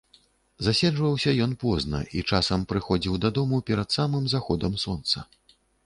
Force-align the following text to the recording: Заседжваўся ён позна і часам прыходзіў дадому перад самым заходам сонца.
Заседжваўся 0.67 1.33
ён 1.45 1.53
позна 1.65 1.99
і 2.19 2.25
часам 2.31 2.65
прыходзіў 2.73 3.21
дадому 3.29 3.63
перад 3.71 3.89
самым 4.01 4.23
заходам 4.35 4.73
сонца. 4.87 5.17